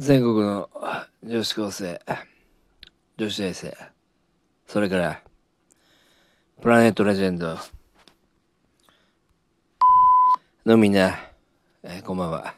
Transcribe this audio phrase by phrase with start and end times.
[0.00, 0.70] 全国の
[1.22, 2.00] 女子高生、
[3.18, 3.76] 女子大生、
[4.66, 5.22] それから、
[6.62, 7.58] プラネットレジェンド
[10.64, 11.18] のみんな、
[11.82, 12.54] えーこんばんは。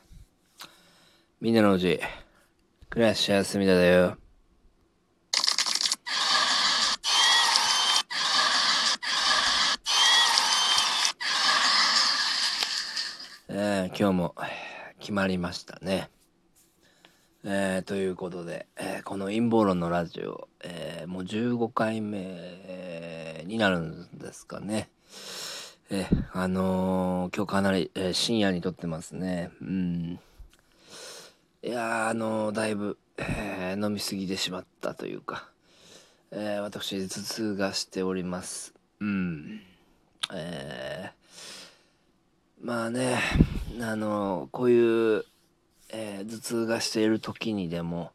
[1.40, 1.98] みんなのうち、
[2.88, 4.16] 暮らしやすみだだよ。
[13.48, 14.36] え今日も
[15.00, 16.08] 決まりましたね。
[17.44, 24.88] えーということで、えーこの陰謀論のラジオ、えーもう15回目になるんですかね。
[25.90, 29.50] えーあのー今日かなり、えー深夜に撮ってますね。
[29.60, 30.20] うん。
[31.64, 35.48] いやあのーだいぶ、えー飲みすぎてしまったというか、
[36.30, 38.72] えー私頭痛がしております。
[39.00, 39.60] うん。
[40.32, 41.22] えー
[42.64, 43.18] まあね、
[43.80, 45.24] あのこういう、
[45.92, 48.10] えー頭痛がしている時にでも、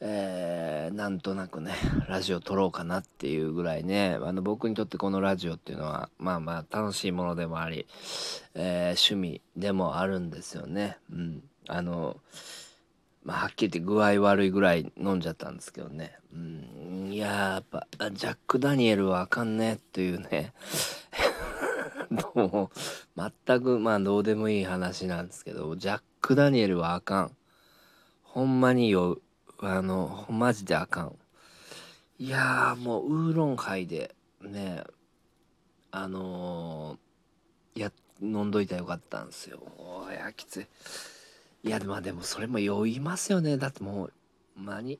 [0.00, 1.72] えーなんとなくね
[2.08, 7.86] ラジオ撮ろうかなっていうぐらいねあの僕にとってこのラジオっていうのはまあまあ楽しいものでもあり、
[8.54, 10.98] えー趣味でもあるんですよね。
[11.10, 12.16] うん、あの
[13.24, 16.14] まあ、はっきり言って具合悪いぐらい飲んじゃったんですけどね。
[16.34, 20.52] うん、いややっぱジャック・ダニエルはあかんねっていうね
[22.34, 27.36] どう全くまあどうでもいい話なんですけどジャック・ダニエルはあかん。
[28.22, 29.20] ほんまによ
[29.58, 31.16] あのマジであかん。
[32.18, 34.84] いやーもうウーロンハイでね
[35.90, 39.60] あのー、や飲んどいたらよかったんですよ。
[39.78, 40.66] おーいやきつい。
[41.64, 43.56] いやまあでもそれも酔いますよね。
[43.56, 44.12] だってもう
[44.56, 44.98] 何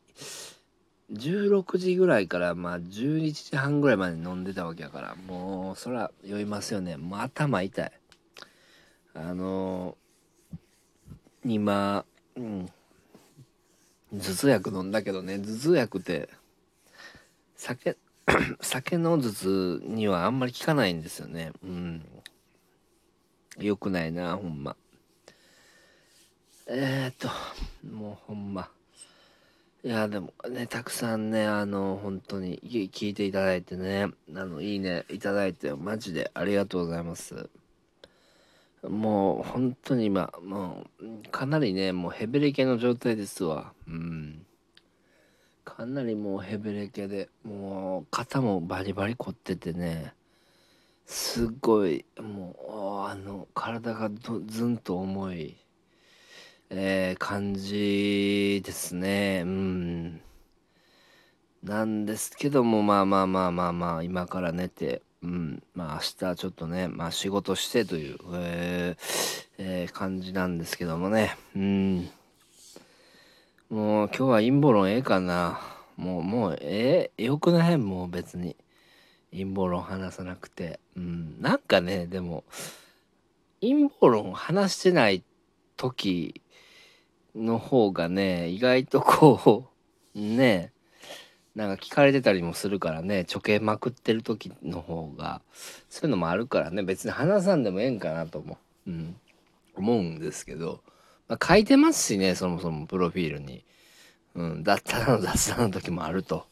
[1.12, 6.96] 16時ぐらいからまあ11時半ぐらいまで飲んでたわけやからもうそら酔いますよね。
[6.96, 7.92] もう頭痛い。
[9.14, 10.04] あのー
[11.46, 12.70] 今うん。
[14.12, 15.38] 頭痛薬飲んだけどね。
[15.38, 16.28] 頭痛薬って
[17.54, 17.96] 酒
[18.62, 21.52] 酒の頭痛にはあんまり効かないんですよね。
[21.62, 22.02] うん。
[23.58, 24.74] よくないなほんま。
[26.66, 27.28] えー、っと
[27.94, 28.70] もうほんま。
[29.84, 37.50] いやでもねたくさんねあの本当にい聞いていただいてねあのいいねいただいてマジでありがとうございます。
[38.82, 43.74] もう本当に今もうかなりねもうヘベレケの状態ですわ。
[43.86, 44.46] うん。
[45.66, 50.14] かなりもうヘベレケでもう肩もバリバリ凝っててね
[51.04, 54.10] すっごいもうあの体が
[54.46, 55.63] ずんと重い。
[56.76, 59.42] えー感じですね。
[59.46, 60.20] うん。
[61.62, 65.62] なんですけどもまあまあまあまあまあ今から寝てうん。
[65.74, 66.00] まあ明
[66.32, 71.36] 日ちょっとねまあ仕事してという、えーえー感じなんですけどもね。
[71.54, 72.08] うん。
[73.70, 75.60] もう今日は陰謀論ええかな。
[75.96, 77.24] もうもうええ？
[77.24, 78.56] よくないもう別に
[79.30, 80.80] 陰謀論話さなくて。
[80.96, 81.40] うん。
[81.40, 82.42] なんかねでも
[83.60, 85.22] 陰謀論話してない
[85.76, 86.40] 時
[87.34, 89.68] の方がね意外とこ
[90.14, 90.72] うね
[91.54, 95.40] なんか聞かれてたりもするからねちょけまくってる時の方が
[95.88, 99.16] そういうのもあるからね別に話さんでもええんかなと思う、うん、
[99.76, 100.82] 思うんですけど、
[101.28, 103.64] まあ、書いてますしねそもそもプロフィールに、
[104.34, 106.46] うん、だったらの雑談の時もあると、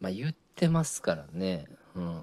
[0.00, 2.20] まあ、言ってますからね、うん、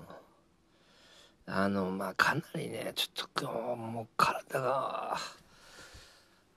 [1.48, 5.18] あのまあかなりねちょっと今日もう体が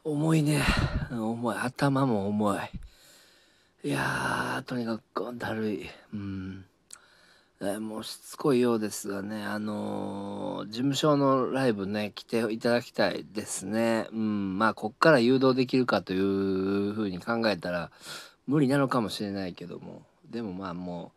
[0.02, 0.62] 重いね。
[1.10, 1.56] 重い。
[1.56, 2.58] 頭も重い。
[3.84, 5.90] いやーとにかくだるい。
[6.14, 6.64] うん。
[7.60, 9.44] えもうしつこいようですがね。
[9.44, 14.06] あのー事務所のライブね来ていただきたいですね。
[14.12, 14.58] うん。
[14.58, 17.90] まあこっから誘導できるかというふうに考えたら
[18.46, 20.02] 無理なのかもしれないけども。
[20.30, 21.12] でもまあも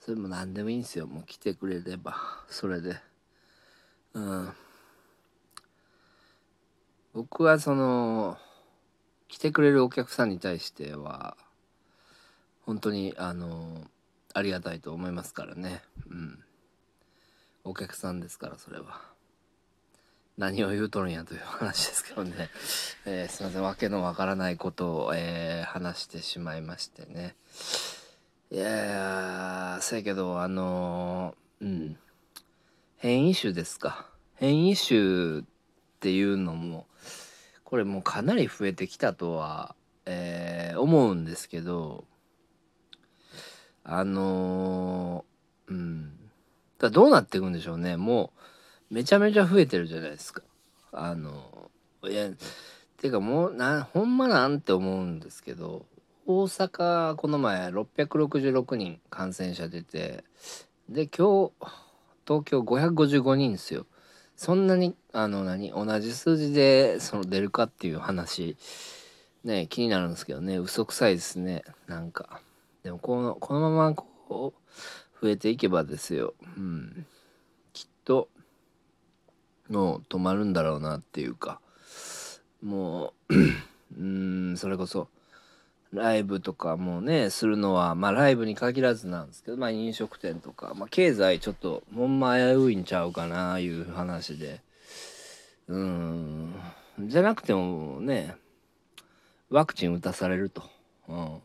[0.00, 1.06] うそれも何でもいいんですよ。
[1.06, 2.16] もう来てくれれば
[2.50, 2.96] それで。
[4.12, 4.52] うん。
[7.16, 8.36] 僕はその
[9.28, 11.38] 来てくれるお客さんに対しては
[12.66, 13.80] 本当にあの
[14.34, 15.80] ありがたいと思いますからね。
[16.10, 16.38] うん。
[17.64, 19.00] お客さんですからそれは。
[20.36, 22.50] 何を言うとるんやという話ですけどね、
[23.06, 23.62] えーすいません。
[23.62, 27.34] わけのわからないことを、えー話してしまいましてね。
[28.50, 31.96] いやーせやけどあのーうん。
[32.98, 34.06] 変異種ですか。
[34.34, 35.55] 変異種って
[36.00, 36.86] ていうのも
[37.64, 42.04] これもうかなり増えてきたとは、えー思うんですけど
[43.82, 46.12] あのーうん。
[46.78, 47.96] だどうなっていくんでしょうね。
[47.96, 48.32] も
[48.90, 50.42] うめちゃめちゃ増えてるじゃないですか。
[50.92, 51.70] あの
[52.04, 52.28] いや
[52.98, 55.86] ていうかもうなほんまなんて思うんですけど
[56.26, 60.24] 大阪この前666人感染者出て
[60.88, 61.52] で今日
[62.26, 63.86] 東京555人ですよ。
[64.36, 68.56] そんなにあの何同じ数字でその出るかっていう話
[69.44, 70.58] ね気になるんですけどね。
[70.58, 71.64] 嘘くさいですね。
[71.86, 72.40] なんか。
[72.82, 74.52] でもこのこのままこ
[75.20, 76.34] う増えていけばですよ。
[76.56, 77.06] うん。
[77.72, 78.28] きっと
[79.68, 81.60] もう止まるんだろうなっていうか。
[82.62, 83.34] もう
[83.98, 85.08] うんそれこそ
[85.92, 94.60] ライブとかもねするのはまあライブに限らずなんですけどまあ飲食店とか、まあ、経済ちょっとほんま危ういんちゃうかないう話で。
[95.68, 96.54] うん。
[97.00, 98.36] じゃなくてもね
[99.50, 100.62] ワクチン打たされると、
[101.08, 101.38] うん、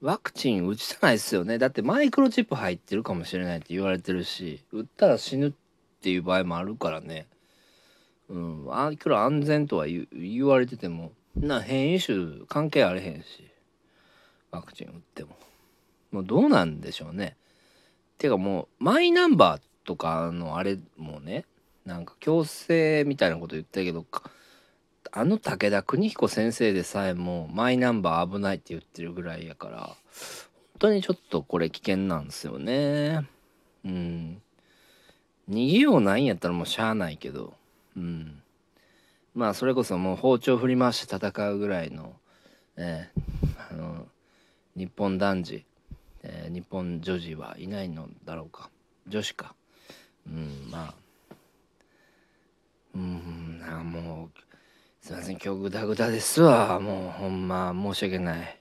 [0.00, 1.58] ワクチン打ちたないですよね。
[1.58, 5.52] だってマイクロチップ入ってるかもしれないって言われてるし打ったら死ぬっ
[6.00, 7.26] ていう場合もあるからね。
[8.28, 8.92] うん。
[8.92, 11.12] いくら安全とは言われてても。
[11.36, 13.50] な変異種関係あれへんし
[14.50, 15.36] ワクチン打っても。
[16.10, 17.36] もうどうなんでしょうね。
[18.18, 21.44] てかもうマイナンバーとかのあれもね
[21.84, 24.06] なんか強制みたいなこと言ったけど
[25.10, 29.96] あの武田邦彦先生でさえもマイナンバー危ないって言ってるぐらいやから本
[30.78, 33.26] 当にちょっとこれ危険なんですよね。
[33.84, 34.42] うん。
[35.48, 37.54] 逃げようないんやったらもうしゃあないけど。
[37.96, 38.41] うん。
[39.34, 42.14] まあそれこそもう包丁振り回して戦うぐらいの、
[42.76, 44.06] えー、あの
[44.76, 45.64] 日本男児、
[46.22, 48.70] えー、日本女児はいないのだろうか。
[49.08, 49.54] 女子か。
[50.26, 50.94] うんまあ
[52.94, 54.38] うんなもう
[55.00, 55.38] すいません。
[55.42, 56.78] 今日グダグダですわ。
[56.78, 58.58] もうほんま申し訳ない。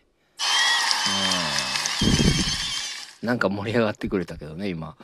[3.22, 3.28] うん。
[3.28, 4.96] なんか盛り上がってくれたけどね今。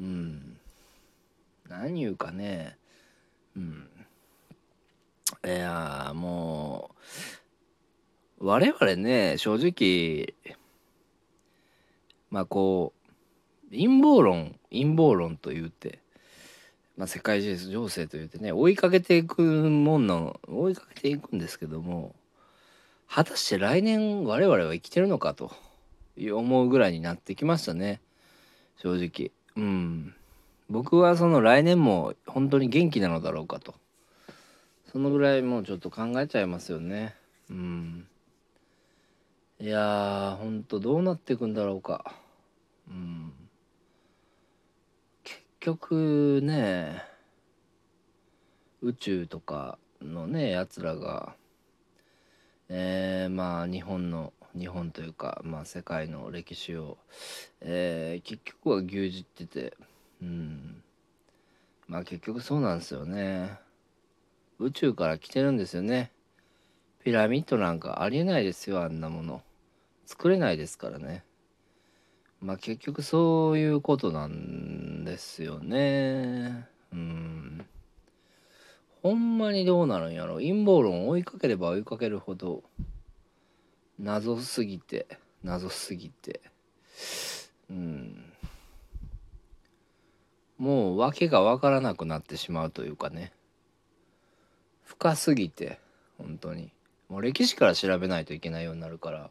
[0.00, 0.56] うん。
[1.68, 2.76] 何言うかね。
[3.56, 3.88] うん。
[5.44, 6.90] いやも
[8.38, 10.34] う我々ね正直
[12.30, 12.92] まあこ
[13.66, 15.98] う陰謀論陰謀論と言うて、
[16.96, 22.14] まあ、世界情勢と言うてね追いかけていくもんの追いかけていくんですけども
[23.08, 25.52] 果たして来年我々は生きてるのかと
[26.18, 28.00] 思うぐらいになってきましたね。
[28.76, 29.30] 正直。
[29.56, 30.14] うん。
[30.70, 33.74] 僕はその来年も本当に元気なのだろうかと。
[34.92, 37.14] そのぐらいもうちょっと考えちゃいますよね。
[37.48, 38.06] うん。
[39.58, 42.14] いやほんとどうなっていくんだろうか。
[42.90, 43.32] うん。
[45.24, 47.02] 結局ね
[48.82, 51.36] 宇宙とかのねやつらが
[52.68, 56.98] えー、まあ日本の日本というか、まあ、世界の歴史を、
[57.62, 59.74] えー、結局は牛耳ってて
[60.20, 60.82] うん。
[61.88, 63.71] まあ結局そうなんですよね。
[64.62, 66.12] 宇宙から来てるんですよね。
[67.04, 69.42] ピラミッドなんかありえないですよあんなもの。
[70.06, 71.24] 作れないですからね。
[72.40, 76.68] まあ結局そういうことなんですよね。
[76.92, 77.66] うん。
[79.02, 80.34] ほんまにどうなるんやろ。
[80.36, 82.62] 陰謀論を追いかければ追いかけるほど
[83.98, 86.40] 謎すぎて謎すぎて。
[87.68, 88.32] うん。
[90.58, 93.32] もう訳が分からなくなってしまうというかね。
[94.92, 95.78] 深すぎて
[96.18, 96.70] 本当に。
[97.08, 99.30] もう歴史から調べないといけないようになるから。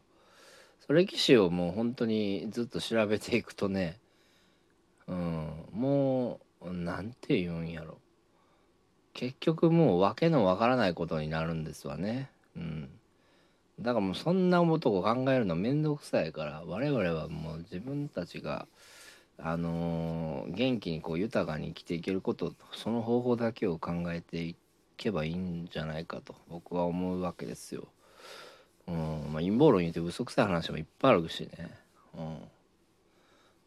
[0.86, 4.00] そ歴史をもう本当にずっと調べていくとね
[5.06, 7.98] うんもう何て言うんやろ。
[9.14, 12.30] 結局もう訳のわからないことになるんですわね。
[12.56, 12.88] うん。
[13.80, 18.66] だからもうそんなことを考えるの面倒くさいから我々はもう自分たちが
[19.38, 24.54] あのー、元気にこう豊かに生きていけることその方法だけを考えてい
[24.96, 27.88] けばいいんじゃないかと僕は思うわけですよ。
[28.86, 28.94] うん
[29.32, 31.70] まあ、陰謀論言うて嘘くさい話もいっぱいあるしね。
[32.14, 32.38] うん、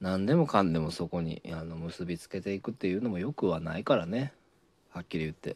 [0.01, 4.33] 何でもかんでもそこにあの結びつけていくっていうのもよくはないからね
[4.91, 5.55] はっきり言って。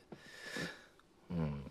[1.29, 1.61] うん、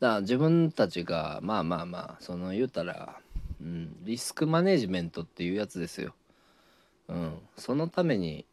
[0.00, 3.20] だから自分たちがまあまあまあその言うたら、
[3.60, 6.14] うん、リスクマネジメントっていうやつですよ。
[7.08, 8.46] うん、そのために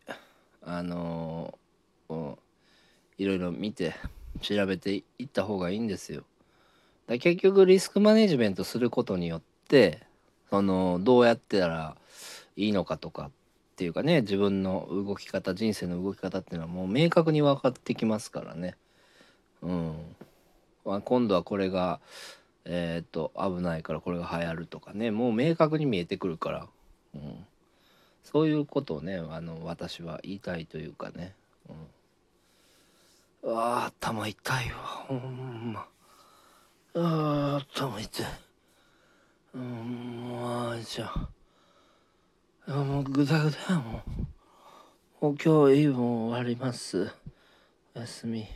[0.61, 2.37] あのー、
[3.17, 3.95] いろいろ見て
[4.41, 6.23] 調べていった方がいいんですよ。
[7.07, 10.01] だ結局リスクマネジメントすることによって
[10.49, 11.95] そのどうやってたら
[12.55, 13.31] いいのかとかっ
[13.75, 18.75] ていうかね自分の動き方人生の動き方っていうのはもう明確に分かってきますからね。
[19.61, 19.93] うん。
[20.85, 21.99] まあ、今度はこれが
[22.65, 26.67] えっ、と危ないからこれが流行るとかねもう明確に見えてくるから、
[27.13, 27.45] うん、
[28.23, 31.33] そういうことをねあの私は言いたいというかね。
[33.45, 34.75] あ頭痛いわ
[35.07, 35.85] ほんま。
[36.95, 38.25] あ頭痛い。
[39.55, 41.11] うんまあじゃ
[42.65, 42.73] あ。
[42.73, 44.01] もうぐだぐだやも
[45.21, 47.11] うもう今日いいもん終わります。
[47.95, 48.47] おやすみ。